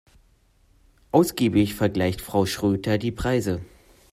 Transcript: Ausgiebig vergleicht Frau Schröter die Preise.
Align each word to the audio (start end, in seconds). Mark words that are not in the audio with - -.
Ausgiebig 1.11 1.75
vergleicht 1.75 2.21
Frau 2.21 2.47
Schröter 2.47 2.97
die 2.97 3.11
Preise. 3.11 3.61